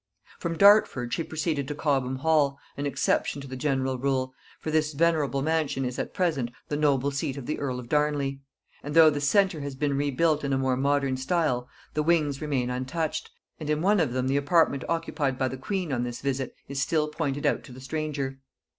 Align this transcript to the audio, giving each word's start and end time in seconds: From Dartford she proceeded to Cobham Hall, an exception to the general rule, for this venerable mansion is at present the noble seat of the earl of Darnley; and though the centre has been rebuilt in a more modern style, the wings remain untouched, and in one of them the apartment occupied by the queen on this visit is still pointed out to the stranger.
From 0.39 0.57
Dartford 0.57 1.13
she 1.13 1.21
proceeded 1.23 1.67
to 1.67 1.75
Cobham 1.75 2.15
Hall, 2.15 2.57
an 2.75 2.87
exception 2.87 3.39
to 3.39 3.47
the 3.47 3.55
general 3.55 3.99
rule, 3.99 4.33
for 4.59 4.71
this 4.71 4.93
venerable 4.93 5.43
mansion 5.43 5.85
is 5.85 5.99
at 5.99 6.11
present 6.11 6.49
the 6.69 6.75
noble 6.75 7.11
seat 7.11 7.37
of 7.37 7.45
the 7.45 7.59
earl 7.59 7.79
of 7.79 7.87
Darnley; 7.87 8.41
and 8.81 8.95
though 8.95 9.11
the 9.11 9.21
centre 9.21 9.59
has 9.61 9.75
been 9.75 9.95
rebuilt 9.95 10.43
in 10.43 10.53
a 10.53 10.57
more 10.57 10.75
modern 10.75 11.17
style, 11.17 11.69
the 11.93 12.01
wings 12.01 12.41
remain 12.41 12.71
untouched, 12.71 13.29
and 13.59 13.69
in 13.69 13.83
one 13.83 13.99
of 13.99 14.11
them 14.13 14.27
the 14.27 14.37
apartment 14.37 14.83
occupied 14.89 15.37
by 15.37 15.47
the 15.47 15.55
queen 15.55 15.93
on 15.93 16.01
this 16.01 16.19
visit 16.19 16.55
is 16.67 16.81
still 16.81 17.07
pointed 17.07 17.45
out 17.45 17.63
to 17.63 17.71
the 17.71 17.79
stranger. 17.79 18.39